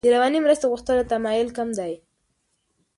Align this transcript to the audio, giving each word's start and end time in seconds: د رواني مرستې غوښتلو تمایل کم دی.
د 0.05 0.09
رواني 0.15 0.39
مرستې 0.45 0.65
غوښتلو 0.71 1.09
تمایل 1.11 1.47
کم 1.57 1.69
دی. 1.79 1.93